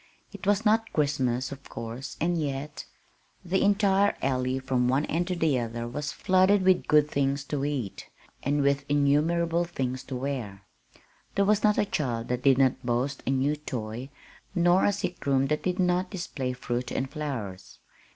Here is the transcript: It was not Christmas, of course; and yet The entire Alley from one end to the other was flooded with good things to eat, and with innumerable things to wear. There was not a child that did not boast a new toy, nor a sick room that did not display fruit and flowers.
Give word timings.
It 0.33 0.47
was 0.47 0.65
not 0.65 0.93
Christmas, 0.93 1.51
of 1.51 1.61
course; 1.69 2.17
and 2.19 2.35
yet 2.35 2.85
The 3.45 3.61
entire 3.61 4.17
Alley 4.19 4.57
from 4.57 4.87
one 4.87 5.05
end 5.05 5.27
to 5.27 5.35
the 5.35 5.59
other 5.59 5.87
was 5.87 6.11
flooded 6.11 6.63
with 6.63 6.87
good 6.87 7.07
things 7.07 7.43
to 7.43 7.63
eat, 7.63 8.09
and 8.41 8.63
with 8.63 8.83
innumerable 8.89 9.63
things 9.63 10.03
to 10.05 10.15
wear. 10.15 10.63
There 11.35 11.45
was 11.45 11.63
not 11.63 11.77
a 11.77 11.85
child 11.85 12.29
that 12.29 12.41
did 12.41 12.57
not 12.57 12.83
boast 12.83 13.21
a 13.27 13.29
new 13.29 13.55
toy, 13.55 14.09
nor 14.55 14.85
a 14.85 14.91
sick 14.91 15.23
room 15.27 15.45
that 15.49 15.61
did 15.61 15.77
not 15.77 16.09
display 16.09 16.53
fruit 16.53 16.89
and 16.89 17.07
flowers. 17.07 17.77